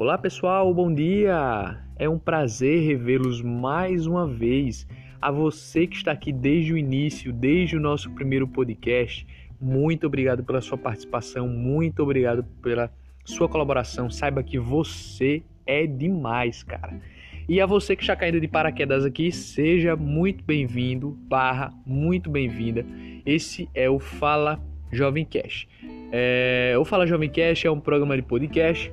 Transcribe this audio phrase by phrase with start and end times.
[0.00, 1.78] Olá pessoal, bom dia!
[1.98, 4.88] É um prazer revê-los mais uma vez.
[5.20, 9.26] A você que está aqui desde o início, desde o nosso primeiro podcast,
[9.60, 12.90] muito obrigado pela sua participação, muito obrigado pela
[13.26, 14.08] sua colaboração.
[14.08, 16.98] Saiba que você é demais, cara.
[17.46, 22.86] E a você que está caindo de paraquedas aqui, seja muito bem-vindo, barra, muito bem-vinda.
[23.26, 24.58] Esse é o Fala
[24.90, 25.68] Jovem Cash.
[26.10, 28.90] É, o Fala Jovem Cash é um programa de podcast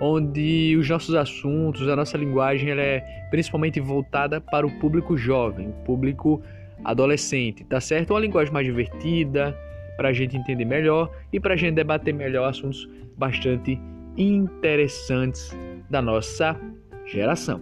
[0.00, 3.00] onde os nossos assuntos, a nossa linguagem, ela é
[3.30, 6.42] principalmente voltada para o público jovem, o público
[6.84, 8.12] adolescente, tá certo?
[8.14, 9.56] Uma linguagem mais divertida,
[10.00, 13.78] para a gente entender melhor e para a gente debater melhor assuntos bastante
[14.16, 15.54] interessantes
[15.90, 16.58] da nossa
[17.04, 17.60] geração.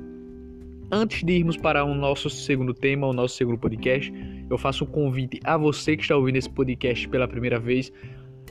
[0.88, 4.12] Antes de irmos para o nosso segundo tema, o nosso segundo podcast,
[4.48, 7.92] eu faço um convite a você que está ouvindo esse podcast pela primeira vez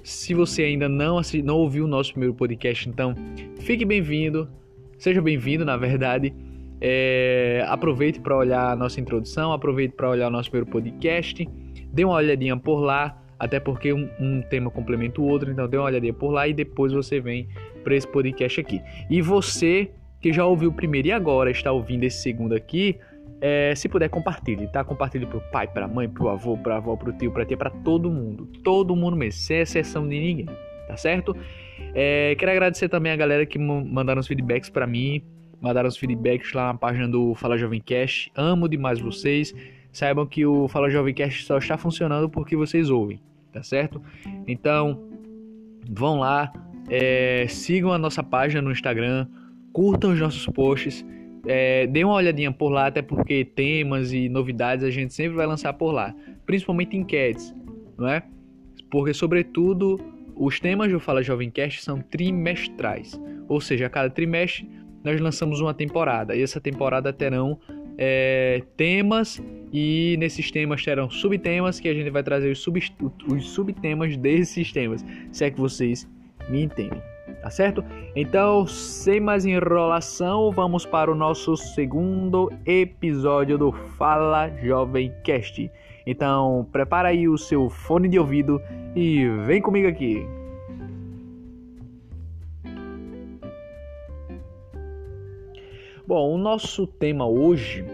[0.07, 3.13] se você ainda não, não ouviu o nosso primeiro podcast, então
[3.59, 4.47] fique bem-vindo,
[4.97, 6.33] seja bem-vindo, na verdade.
[6.79, 11.45] É, aproveite para olhar a nossa introdução, aproveite para olhar o nosso primeiro podcast,
[11.91, 15.75] dê uma olhadinha por lá, até porque um, um tema complementa o outro, então dê
[15.75, 17.49] uma olhadinha por lá e depois você vem
[17.83, 18.81] para esse podcast aqui.
[19.09, 22.97] E você que já ouviu o primeiro e agora está ouvindo esse segundo aqui,
[23.39, 24.83] é, se puder, compartilhe, tá?
[24.83, 28.09] Compartilhe pro pai, pra mãe, pro avô, pra avó, pro tio, pra tia, pra todo
[28.09, 28.47] mundo.
[28.63, 30.47] Todo mundo mesmo, sem exceção de ninguém,
[30.87, 31.35] tá certo?
[31.93, 35.21] É, quero agradecer também a galera que mandaram os feedbacks para mim,
[35.61, 38.31] mandaram os feedbacks lá na página do Fala Jovem Cast.
[38.35, 39.53] Amo demais vocês.
[39.91, 43.21] Saibam que o Fala Jovem Cast só está funcionando porque vocês ouvem,
[43.51, 44.01] tá certo?
[44.47, 45.09] Então,
[45.89, 46.51] vão lá,
[46.89, 49.27] é, sigam a nossa página no Instagram,
[49.71, 51.05] curtam os nossos posts
[51.47, 55.47] é, dê uma olhadinha por lá, até porque temas e novidades a gente sempre vai
[55.47, 56.13] lançar por lá,
[56.45, 57.55] principalmente enquetes,
[57.97, 58.21] não é?
[58.91, 59.99] Porque, sobretudo,
[60.35, 64.69] os temas do Fala Jovem Cast são trimestrais, ou seja, a cada trimestre
[65.03, 66.35] nós lançamos uma temporada.
[66.35, 67.57] E essa temporada terão
[67.97, 69.41] é, temas
[69.71, 72.81] e nesses temas terão subtemas que a gente vai trazer os, sub,
[73.31, 76.09] os subtemas desses temas, se é que vocês
[76.49, 77.16] me entendem
[77.47, 77.81] tá certo?
[78.13, 85.71] Então, sem mais enrolação, vamos para o nosso segundo episódio do Fala Jovem Cast.
[86.05, 88.61] Então, prepara aí o seu fone de ouvido
[88.93, 90.27] e vem comigo aqui.
[96.05, 97.85] Bom, o nosso tema hoje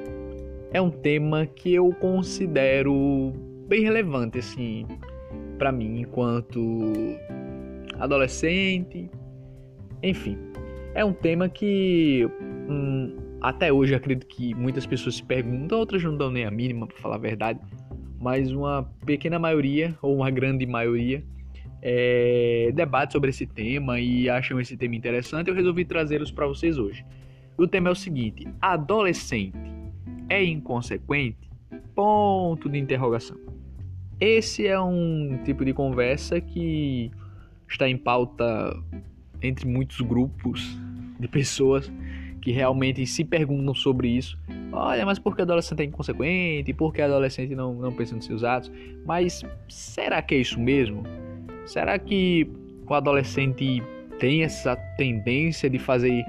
[0.71, 3.31] é um tema que eu considero
[3.67, 4.87] bem relevante assim
[5.59, 6.59] para mim enquanto
[7.99, 9.09] adolescente,
[10.03, 10.37] enfim,
[10.93, 12.29] é um tema que
[12.69, 16.85] hum, até hoje acredito que muitas pessoas se perguntam, outras não dão nem a mínima
[16.85, 17.59] para falar a verdade,
[18.19, 21.23] mas uma pequena maioria ou uma grande maioria
[21.81, 25.49] é, debate sobre esse tema e acham esse tema interessante.
[25.49, 27.05] Eu resolvi trazê-los para vocês hoje.
[27.57, 29.57] O tema é o seguinte: adolescente
[30.29, 31.51] é inconsequente?
[31.93, 33.37] Ponto de interrogação.
[34.19, 37.11] Esse é um tipo de conversa que
[37.67, 38.73] está em pauta
[39.43, 40.77] entre muitos grupos
[41.19, 41.91] de pessoas
[42.41, 44.37] que realmente se perguntam sobre isso.
[44.71, 46.73] Olha, mas por que adolescente é inconsequente?
[46.73, 48.71] Por que adolescente não, não pensa nos seus atos?
[49.05, 51.03] Mas será que é isso mesmo?
[51.65, 52.49] Será que
[52.85, 53.81] o adolescente
[54.19, 56.25] tem essa tendência de fazer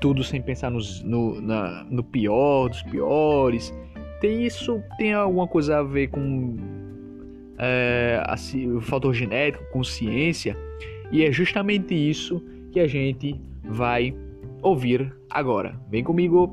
[0.00, 3.72] tudo sem pensar nos, no, na, no pior dos piores?
[4.20, 4.82] Tem isso?
[4.96, 6.56] Tem alguma coisa a ver com
[7.58, 10.56] é, assim, o fator genético, consciência?
[11.10, 14.14] E é justamente isso que a gente vai
[14.62, 15.78] ouvir agora.
[15.90, 16.48] Vem comigo!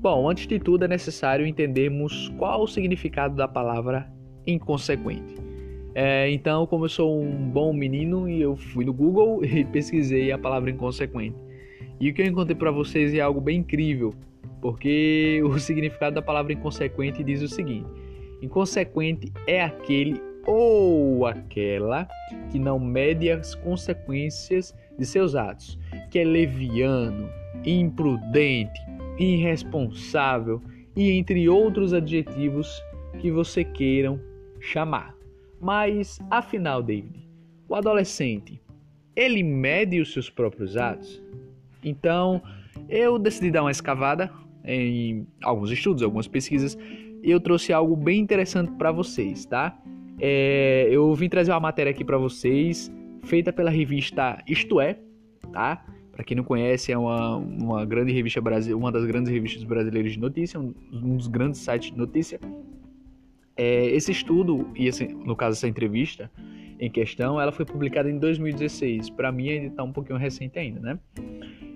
[0.00, 4.10] Bom, antes de tudo é necessário entendermos qual o significado da palavra
[4.46, 5.34] inconsequente.
[5.94, 10.30] É, então, como eu sou um bom menino e eu fui no Google e pesquisei
[10.30, 11.36] a palavra inconsequente.
[12.00, 14.14] E o que eu encontrei para vocês é algo bem incrível,
[14.60, 17.88] porque o significado da palavra inconsequente diz o seguinte:
[18.40, 22.08] inconsequente é aquele ou aquela
[22.50, 25.78] que não mede as consequências de seus atos,
[26.10, 27.28] que é leviano,
[27.66, 28.80] imprudente,
[29.18, 30.62] irresponsável
[30.96, 32.82] e entre outros adjetivos
[33.20, 34.18] que você queiram
[34.58, 35.14] chamar.
[35.60, 37.28] Mas afinal, David,
[37.68, 38.58] o adolescente,
[39.14, 41.22] ele mede os seus próprios atos?
[41.84, 42.40] Então,
[42.88, 44.32] eu decidi dar uma escavada
[44.64, 46.78] em alguns estudos, algumas pesquisas,
[47.22, 49.78] e eu trouxe algo bem interessante para vocês, tá?
[50.20, 52.92] É, eu vim trazer uma matéria aqui para vocês,
[53.24, 54.98] feita pela revista Isto É,
[55.52, 55.84] tá?
[56.12, 60.12] Para quem não conhece, é uma, uma grande revista brasileira, uma das grandes revistas brasileiras
[60.12, 62.40] de notícia, um, um dos grandes sites de notícia.
[63.56, 66.30] É, esse estudo, e esse, no caso essa entrevista,
[66.80, 69.10] em questão, ela foi publicada em 2016.
[69.10, 70.98] Para mim ainda está um pouquinho recente ainda, né?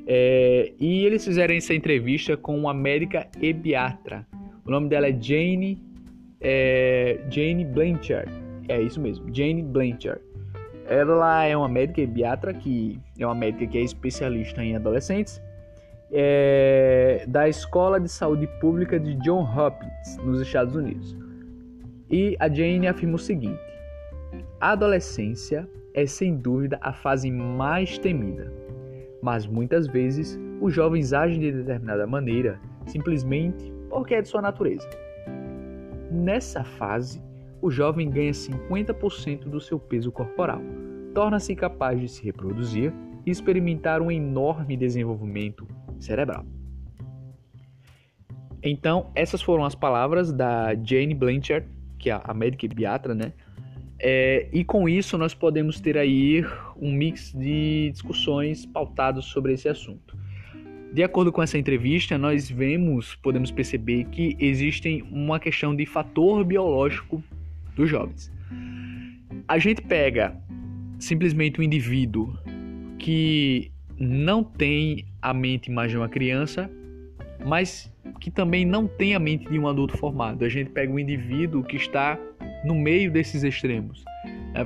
[0.06, 4.26] É, e eles fizeram essa entrevista com uma médica ebiatra.
[4.64, 5.78] O nome dela é Jane,
[6.42, 8.30] é, Jane Blanchard.
[8.68, 10.20] É isso mesmo, Jane Blanchard.
[10.86, 15.40] Ela é uma médica ebiatra que é uma médica que é especialista em adolescentes
[16.12, 21.16] é, da Escola de Saúde Pública de John Hopkins, nos Estados Unidos.
[22.10, 23.60] E a Jane afirma o seguinte:
[24.60, 28.52] a adolescência é sem dúvida a fase mais temida,
[29.22, 34.88] mas muitas vezes os jovens agem de determinada maneira simplesmente porque é de sua natureza.
[36.12, 37.22] Nessa fase,
[37.62, 40.60] o jovem ganha 50% do seu peso corporal,
[41.14, 42.92] torna-se capaz de se reproduzir
[43.24, 45.66] e experimentar um enorme desenvolvimento
[45.98, 46.44] cerebral.
[48.62, 51.66] Então, essas foram as palavras da Jane Blanchard,
[51.98, 53.32] que é a médica pediatra, né?
[53.98, 56.44] É, e com isso nós podemos ter aí
[56.76, 60.14] um mix de discussões pautados sobre esse assunto.
[60.92, 66.44] De acordo com essa entrevista, nós vemos, podemos perceber que existem uma questão de fator
[66.44, 67.24] biológico
[67.74, 68.30] dos jovens.
[69.48, 70.36] A gente pega
[70.98, 72.36] simplesmente um indivíduo
[72.98, 76.70] que não tem a mente mais de uma criança,
[77.42, 77.90] mas
[78.20, 80.44] que também não tem a mente de um adulto formado.
[80.44, 82.18] A gente pega um indivíduo que está
[82.66, 84.04] no meio desses extremos.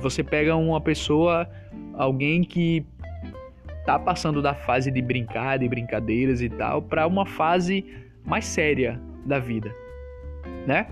[0.01, 1.49] Você pega uma pessoa,
[1.93, 2.85] alguém que
[3.87, 7.85] tá passando da fase de brincar, de brincadeiras e tal, para uma fase
[8.25, 9.73] mais séria da vida,
[10.67, 10.87] né?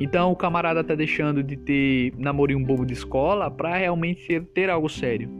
[0.00, 4.88] Então o camarada tá deixando de ter namorinho bobo de escola para realmente ter, algo
[4.88, 5.30] sério.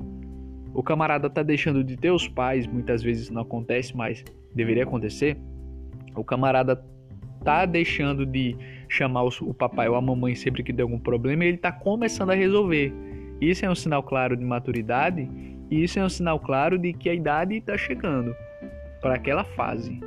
[0.73, 4.23] O camarada tá deixando de ter os pais, muitas vezes não acontece, mas
[4.55, 5.37] deveria acontecer.
[6.15, 6.81] O camarada
[7.43, 8.57] tá deixando de
[8.89, 12.31] chamar o papai ou a mamãe sempre que der algum problema, e ele tá começando
[12.31, 12.93] a resolver.
[13.41, 15.29] Isso é um sinal claro de maturidade
[15.71, 18.35] e isso é um sinal claro de que a idade está chegando
[19.01, 20.01] para aquela fase.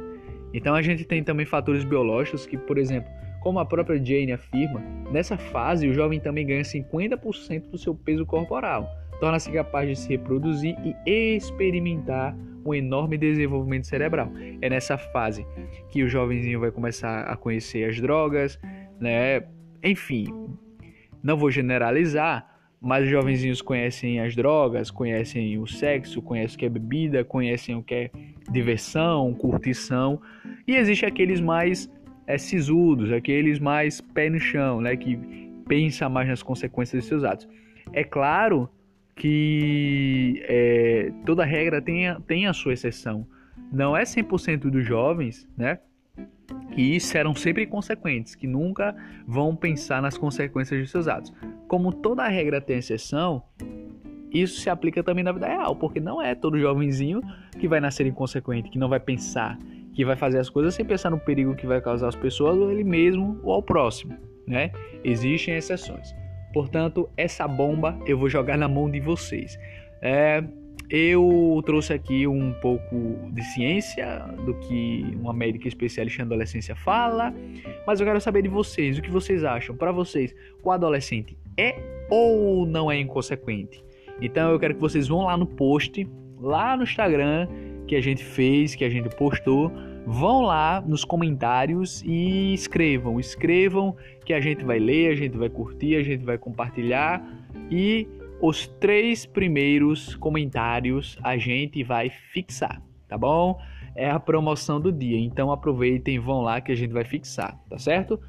[0.54, 3.10] Então a gente tem também fatores biológicos que, por exemplo,
[3.42, 4.82] como a própria Jane afirma,
[5.12, 8.90] nessa fase o jovem também ganha 50% do seu peso corporal,
[9.20, 10.76] torna-se capaz de se reproduzir
[11.06, 14.32] e experimentar um enorme desenvolvimento cerebral.
[14.62, 15.46] É nessa fase
[15.90, 18.60] que o jovenzinho vai começar a conhecer as drogas,
[19.00, 19.44] né?
[19.84, 20.28] Enfim,
[21.22, 22.53] não vou generalizar,
[22.84, 27.76] mas os jovenzinhos conhecem as drogas, conhecem o sexo, conhecem o que é bebida, conhecem
[27.76, 28.12] o que é
[28.52, 30.22] diversão, curtição.
[30.68, 31.90] E existe aqueles mais
[32.28, 35.18] é, sisudos, aqueles mais pé no chão, né, que
[35.66, 37.48] pensa mais nas consequências de seus atos.
[37.94, 38.70] É claro
[39.16, 43.26] que é, toda regra tem a, tem a sua exceção.
[43.72, 45.80] Não é 100% dos jovens, né,
[46.74, 48.96] que serão sempre consequentes, que nunca
[49.28, 51.32] vão pensar nas consequências de seus atos.
[51.68, 53.44] Como toda regra tem exceção,
[54.32, 57.22] isso se aplica também na vida real, porque não é todo jovenzinho
[57.60, 59.58] que vai nascer inconsequente, que não vai pensar,
[59.94, 62.72] que vai fazer as coisas sem pensar no perigo que vai causar às pessoas ou
[62.72, 64.18] ele mesmo ou ao próximo,
[64.48, 64.72] né?
[65.04, 66.16] Existem exceções.
[66.52, 69.58] Portanto, essa bomba eu vou jogar na mão de vocês.
[70.02, 70.44] É,
[70.90, 77.34] eu trouxe aqui um pouco de ciência do que uma médica especialista em adolescência fala,
[77.88, 79.76] mas eu quero saber de vocês, o que vocês acham?
[79.76, 81.76] Para vocês, o adolescente é
[82.10, 83.84] ou não é inconsequente?
[84.22, 86.08] Então eu quero que vocês vão lá no post,
[86.40, 87.48] lá no Instagram
[87.88, 89.72] que a gente fez, que a gente postou,
[90.06, 95.50] vão lá nos comentários e escrevam, escrevam que a gente vai ler, a gente vai
[95.50, 97.22] curtir, a gente vai compartilhar
[97.70, 98.08] e
[98.44, 103.58] os três primeiros comentários a gente vai fixar, tá bom?
[103.96, 107.78] É a promoção do dia, então aproveitem, vão lá que a gente vai fixar, tá
[107.78, 108.20] certo?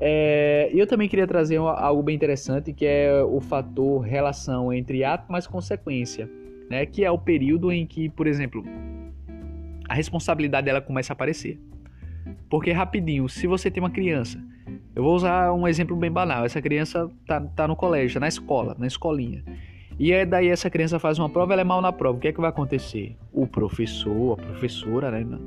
[0.00, 5.30] É, eu também queria trazer algo bem interessante que é o fator relação entre ato
[5.30, 6.26] mais consequência,
[6.70, 6.86] né?
[6.86, 8.64] Que é o período em que, por exemplo,
[9.86, 11.60] a responsabilidade dela começa a aparecer.
[12.48, 14.42] Porque rapidinho, se você tem uma criança
[14.94, 16.44] eu vou usar um exemplo bem banal.
[16.44, 19.44] Essa criança tá, tá no colégio, tá na escola, na escolinha.
[19.98, 22.16] E aí daí essa criança faz uma prova, ela é mal na prova.
[22.18, 23.16] O que é que vai acontecer?
[23.32, 25.38] O professor, a professora, né, na,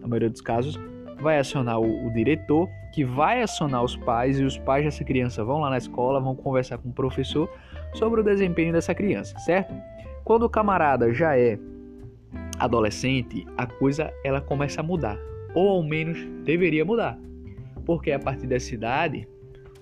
[0.00, 0.78] na maioria dos casos,
[1.20, 5.44] vai acionar o, o, diretor, que vai acionar os pais, e os pais dessa criança
[5.44, 7.50] vão lá na escola, vão conversar com o professor
[7.94, 9.74] sobre o desempenho dessa criança, certo?
[10.24, 11.58] Quando o camarada já é
[12.58, 15.18] adolescente, a coisa ela começa a mudar,
[15.54, 17.18] ou ao menos deveria mudar
[17.86, 19.26] porque a partir dessa idade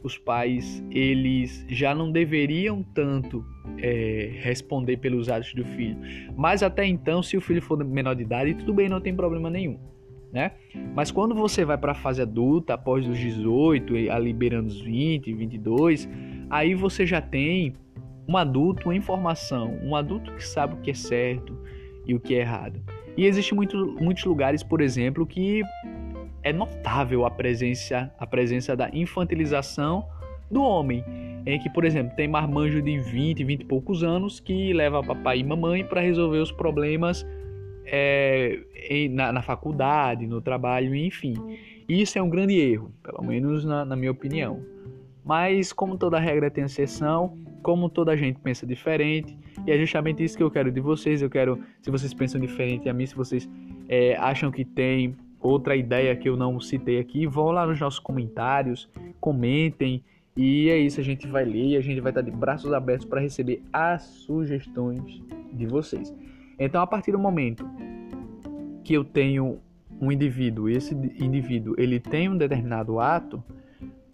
[0.02, 3.44] os pais eles já não deveriam tanto
[3.78, 5.96] é, responder pelos atos do filho,
[6.36, 9.48] mas até então se o filho for menor de idade tudo bem, não tem problema
[9.48, 9.78] nenhum,
[10.30, 10.52] né?
[10.94, 15.32] Mas quando você vai para a fase adulta, após os 18, ali liberando os 20,
[15.32, 16.08] 22,
[16.50, 17.74] aí você já tem
[18.28, 21.58] um adulto em formação, um adulto que sabe o que é certo
[22.06, 22.80] e o que é errado.
[23.16, 25.62] E existe muito, muitos lugares, por exemplo, que
[26.44, 30.06] é notável a presença, a presença da infantilização
[30.50, 31.02] do homem,
[31.46, 35.38] em que, por exemplo, tem marmanjo de 20, 20 e poucos anos que leva papai
[35.38, 37.26] e mamãe para resolver os problemas
[37.86, 41.34] é, em, na, na, faculdade, no trabalho, enfim.
[41.88, 44.62] Isso é um grande erro, pelo menos na, na minha opinião.
[45.24, 49.36] Mas, como toda regra tem exceção, como toda gente pensa diferente,
[49.66, 51.22] e é justamente isso que eu quero de vocês.
[51.22, 53.48] Eu quero, se vocês pensam diferente a mim, se vocês
[53.88, 58.00] é, acham que tem outra ideia que eu não citei aqui, vão lá nos nossos
[58.00, 58.88] comentários,
[59.20, 60.02] comentem.
[60.34, 63.06] E é isso, a gente vai ler e a gente vai estar de braços abertos
[63.06, 65.22] para receber as sugestões
[65.52, 66.12] de vocês.
[66.58, 67.68] Então, a partir do momento
[68.82, 69.58] que eu tenho
[70.00, 73.44] um indivíduo, esse indivíduo ele tem um determinado ato,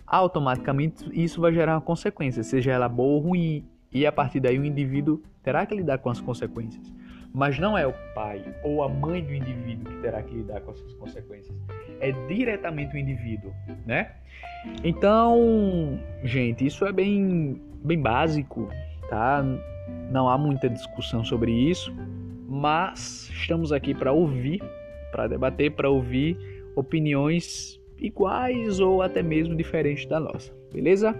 [0.06, 4.58] automaticamente isso vai gerar uma consequência, seja ela boa ou ruim, e a partir daí
[4.58, 6.92] o indivíduo terá que lidar com as consequências.
[7.32, 10.72] Mas não é o pai ou a mãe do indivíduo que terá que lidar com
[10.72, 11.56] essas consequências,
[12.00, 13.52] é diretamente o indivíduo,
[13.86, 14.12] né?
[14.82, 18.68] Então, gente, isso é bem, bem básico,
[19.08, 19.44] tá?
[20.10, 21.94] Não há muita discussão sobre isso,
[22.48, 24.60] mas estamos aqui para ouvir,
[25.12, 26.36] para debater, para ouvir
[26.74, 31.14] opiniões iguais ou até mesmo diferentes da nossa, beleza?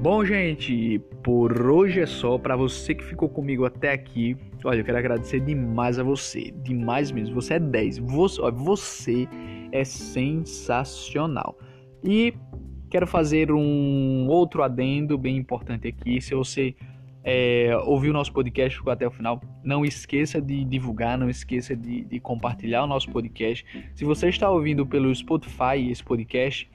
[0.00, 2.38] Bom, gente, por hoje é só.
[2.38, 7.12] Para você que ficou comigo até aqui, olha, eu quero agradecer demais a você, demais
[7.12, 7.34] mesmo.
[7.34, 9.28] Você é 10, você, olha, você
[9.70, 11.58] é sensacional.
[12.02, 12.32] E
[12.88, 16.18] quero fazer um outro adendo bem importante aqui.
[16.18, 16.74] Se você
[17.22, 21.76] é, ouviu o nosso podcast, ficou até o final, não esqueça de divulgar, não esqueça
[21.76, 23.66] de, de, compartilhar o nosso podcast.
[23.94, 26.70] Se você está ouvindo pelo Spotify esse podcast,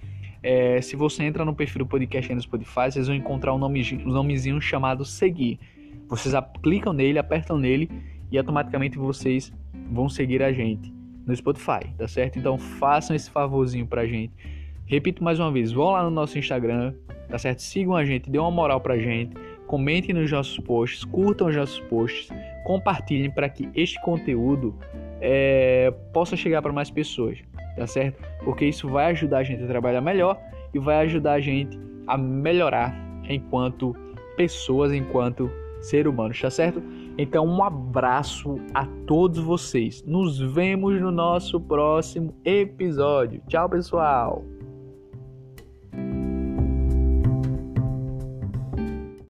[0.45, 3.81] é, se você entra no perfil do podcast no Spotify, vocês vão encontrar um, nome,
[4.05, 5.59] um nomezinho chamado Seguir.
[6.07, 7.89] Vocês clicam nele, apertam nele
[8.31, 9.51] e automaticamente vocês
[9.91, 10.93] vão seguir a gente
[11.25, 12.37] no Spotify, tá certo?
[12.37, 14.31] Então façam esse favorzinho pra gente.
[14.85, 16.93] Repito mais uma vez, vão lá no nosso Instagram,
[17.27, 17.63] tá certo?
[17.63, 19.35] Sigam a gente, dê uma moral pra gente
[19.67, 22.29] comentem nos nossos posts, curtam os nossos posts,
[22.63, 24.75] compartilhem para que este conteúdo
[25.19, 27.39] é, possa chegar para mais pessoas,
[27.75, 28.23] tá certo?
[28.43, 30.39] Porque isso vai ajudar a gente a trabalhar melhor
[30.73, 32.95] e vai ajudar a gente a melhorar
[33.29, 33.95] enquanto
[34.35, 35.49] pessoas, enquanto
[35.81, 36.81] ser humanos, tá certo?
[37.17, 40.03] Então, um abraço a todos vocês.
[40.05, 43.41] Nos vemos no nosso próximo episódio.
[43.47, 44.54] Tchau, pessoal!